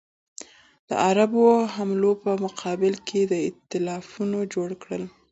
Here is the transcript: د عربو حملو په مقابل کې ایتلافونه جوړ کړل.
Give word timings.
د 0.87 0.89
عربو 1.05 1.47
حملو 1.73 2.11
په 2.23 2.31
مقابل 2.43 2.93
کې 3.07 3.21
ایتلافونه 3.45 4.37
جوړ 4.53 4.69
کړل. 4.83 5.03